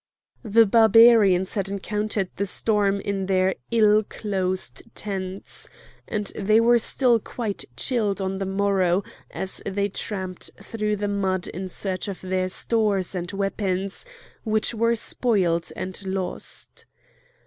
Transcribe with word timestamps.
The 0.43 0.65
Barbarians 0.65 1.53
had 1.53 1.69
encountered 1.69 2.31
the 2.35 2.47
storm 2.47 2.99
in 3.01 3.27
their 3.27 3.53
ill 3.69 4.01
closed 4.01 4.81
tents; 4.95 5.69
and 6.07 6.25
they 6.35 6.59
were 6.59 6.79
still 6.79 7.19
quite 7.19 7.65
chilled 7.77 8.19
on 8.19 8.39
the 8.39 8.47
morrow 8.47 9.03
as 9.29 9.61
they 9.63 9.89
tramped 9.89 10.49
through 10.59 10.95
the 10.95 11.07
mud 11.07 11.49
in 11.49 11.69
search 11.69 12.07
of 12.07 12.19
their 12.21 12.49
stores 12.49 13.13
and 13.13 13.31
weapons, 13.31 14.03
which 14.43 14.73
were 14.73 14.95
spoiled 14.95 15.71
and 15.75 16.03
lost. 16.07 16.87